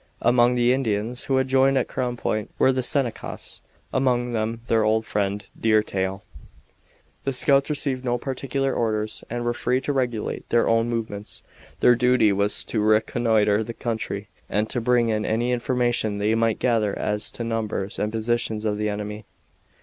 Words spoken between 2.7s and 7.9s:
the Senecas among them their old friend Deer Tail. The scouts